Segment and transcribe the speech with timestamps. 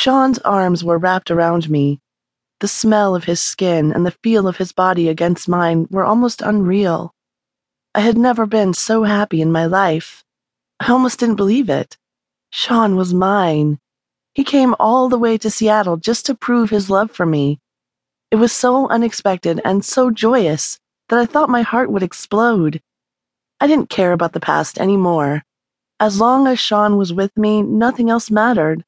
[0.00, 1.98] Sean's arms were wrapped around me.
[2.60, 6.40] The smell of his skin and the feel of his body against mine were almost
[6.40, 7.16] unreal.
[7.96, 10.22] I had never been so happy in my life.
[10.78, 11.98] I almost didn't believe it.
[12.52, 13.80] Sean was mine.
[14.34, 17.58] He came all the way to Seattle just to prove his love for me.
[18.30, 20.78] It was so unexpected and so joyous
[21.08, 22.80] that I thought my heart would explode.
[23.60, 25.42] I didn't care about the past anymore.
[25.98, 28.84] As long as Sean was with me, nothing else mattered.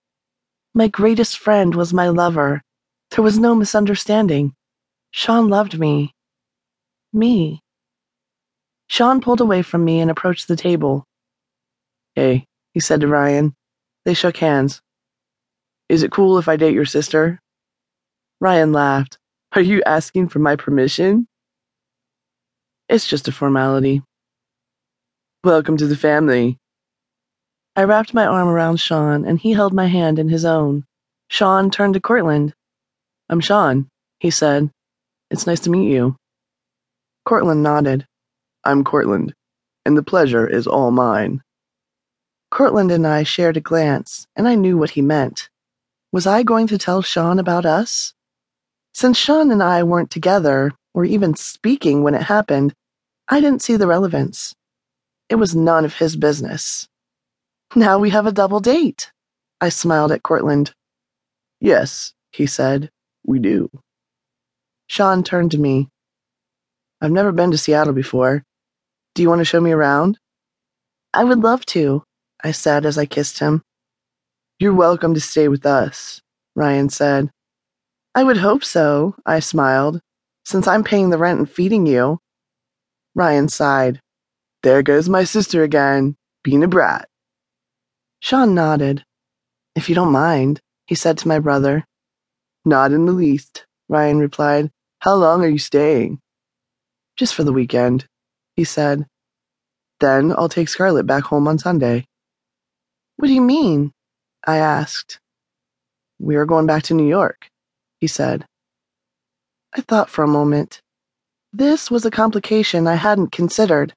[0.72, 2.62] My greatest friend was my lover.
[3.10, 4.54] There was no misunderstanding.
[5.10, 6.14] Sean loved me.
[7.12, 7.60] Me.
[8.86, 11.04] Sean pulled away from me and approached the table.
[12.14, 13.54] Hey, he said to Ryan.
[14.04, 14.80] They shook hands.
[15.88, 17.40] Is it cool if I date your sister?
[18.40, 19.18] Ryan laughed.
[19.52, 21.26] Are you asking for my permission?
[22.88, 24.02] It's just a formality.
[25.42, 26.58] Welcome to the family.
[27.76, 30.84] I wrapped my arm around Sean and he held my hand in his own.
[31.28, 32.52] Sean turned to Cortland.
[33.28, 33.88] I'm Sean,
[34.18, 34.70] he said.
[35.30, 36.16] It's nice to meet you.
[37.24, 38.06] Cortland nodded.
[38.64, 39.34] I'm Cortland,
[39.86, 41.42] and the pleasure is all mine.
[42.50, 45.48] Cortland and I shared a glance, and I knew what he meant.
[46.10, 48.12] Was I going to tell Sean about us?
[48.92, 52.74] Since Sean and I weren't together, or even speaking when it happened,
[53.28, 54.52] I didn't see the relevance.
[55.28, 56.88] It was none of his business.
[57.76, 59.12] Now we have a double date.
[59.60, 60.74] I smiled at Cortland.
[61.60, 62.90] Yes, he said,
[63.24, 63.70] we do.
[64.88, 65.88] Sean turned to me.
[67.00, 68.42] I've never been to Seattle before.
[69.14, 70.18] Do you want to show me around?
[71.14, 72.02] I would love to,
[72.42, 73.62] I said as I kissed him.
[74.58, 76.20] You're welcome to stay with us,
[76.56, 77.30] Ryan said.
[78.16, 80.00] I would hope so, I smiled,
[80.44, 82.18] since I'm paying the rent and feeding you.
[83.14, 84.00] Ryan sighed.
[84.64, 87.09] There goes my sister again, being a brat.
[88.20, 89.02] Sean nodded.
[89.74, 91.84] If you don't mind, he said to my brother.
[92.64, 94.70] Not in the least, Ryan replied.
[94.98, 96.20] How long are you staying?
[97.16, 98.06] Just for the weekend,
[98.56, 99.06] he said.
[100.00, 102.06] Then I'll take Scarlet back home on Sunday.
[103.16, 103.92] What do you mean?
[104.46, 105.18] I asked.
[106.18, 107.48] We are going back to New York,
[107.98, 108.44] he said.
[109.74, 110.82] I thought for a moment.
[111.52, 113.94] This was a complication I hadn't considered.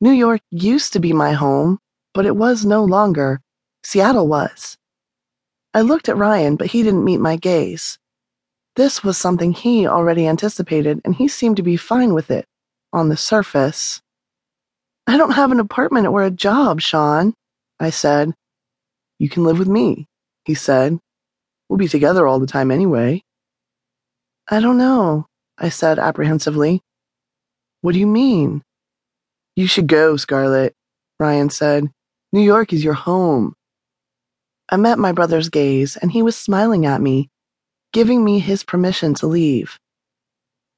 [0.00, 1.78] New York used to be my home,
[2.14, 3.40] but it was no longer.
[3.84, 4.76] Seattle was.
[5.72, 7.98] I looked at Ryan, but he didn't meet my gaze.
[8.76, 12.46] This was something he already anticipated, and he seemed to be fine with it,
[12.92, 14.00] on the surface.
[15.06, 17.34] I don't have an apartment or a job, Sean,
[17.78, 18.32] I said.
[19.18, 20.06] You can live with me,
[20.44, 20.98] he said.
[21.68, 23.22] We'll be together all the time anyway.
[24.48, 25.26] I don't know,
[25.58, 26.80] I said apprehensively.
[27.82, 28.62] What do you mean?
[29.56, 30.74] You should go, Scarlet,
[31.18, 31.90] Ryan said.
[32.32, 33.54] New York is your home.
[34.68, 37.28] I met my brother's gaze, and he was smiling at me,
[37.92, 39.80] giving me his permission to leave.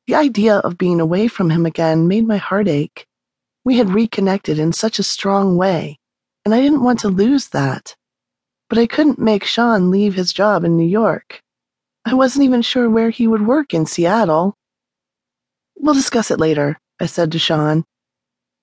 [0.07, 3.07] The idea of being away from him again made my heart ache.
[3.65, 5.99] We had reconnected in such a strong way,
[6.47, 7.97] and I didn't want to lose that.
[8.71, 11.43] But I couldn't make Sean leave his job in New York.
[12.07, 14.57] I wasn't even sure where he would work in Seattle.
[15.77, 17.85] We'll discuss it later, I said to Sean.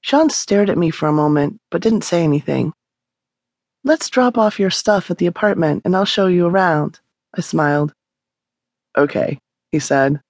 [0.02, 2.74] Sean stared at me for a moment, but didn't say anything.
[3.90, 7.00] Let's drop off your stuff at the apartment and I'll show you around.
[7.36, 7.92] I smiled.
[8.96, 9.40] Okay,
[9.72, 10.22] he said.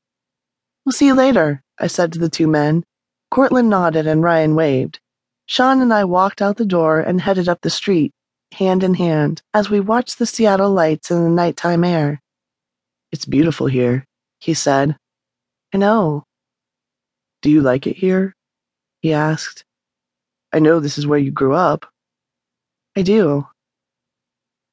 [0.86, 2.86] We'll see you later, I said to the two men.
[3.30, 5.02] Cortland nodded and Ryan waved.
[5.46, 8.14] Sean and I walked out the door and headed up the street,
[8.54, 12.22] hand in hand, as we watched the Seattle lights in the nighttime air.
[13.12, 14.06] It's beautiful here,
[14.40, 14.96] he said.
[15.74, 16.24] I know.
[17.42, 18.34] Do you like it here?
[19.02, 19.66] He asked.
[20.54, 21.86] I know this is where you grew up.
[23.00, 23.48] I do.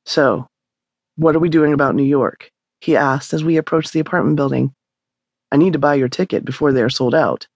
[0.05, 0.49] So,
[1.15, 2.51] what are we doing about New York?
[2.81, 4.75] He asked as we approached the apartment building.
[5.53, 7.47] I need to buy your ticket before they are sold out.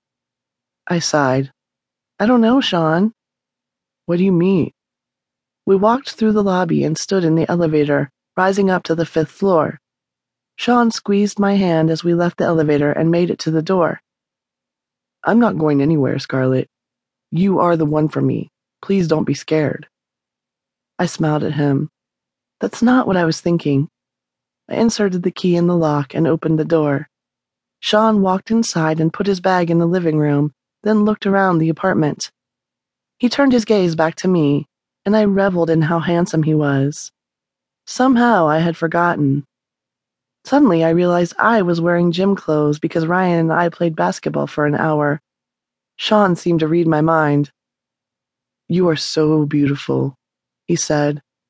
[0.87, 1.51] I sighed.
[2.21, 3.13] I don't know, Sean.
[4.07, 4.71] What do you mean?
[5.67, 9.33] We walked through the lobby and stood in the elevator, rising up to the fifth
[9.33, 9.81] floor.
[10.55, 14.01] Sean squeezed my hand as we left the elevator and made it to the door.
[15.25, 16.69] I'm not going anywhere, Scarlet.
[17.33, 18.51] You are the one for me.
[18.81, 19.89] Please don't be scared.
[21.01, 21.89] I smiled at him.
[22.61, 23.89] That's not what I was thinking.
[24.69, 27.09] I inserted the key in the lock and opened the door.
[27.81, 30.53] Sean walked inside and put his bag in the living room,
[30.83, 32.31] then looked around the apartment.
[33.19, 34.67] He turned his gaze back to me,
[35.07, 37.11] and I reveled in how handsome he was.
[37.87, 39.47] Somehow I had forgotten.
[40.45, 44.67] Suddenly I realized I was wearing gym clothes because Ryan and I played basketball for
[44.67, 45.19] an hour.
[45.97, 47.51] Sean seemed to read my mind.
[48.69, 50.15] You are so beautiful,
[50.71, 51.23] he said.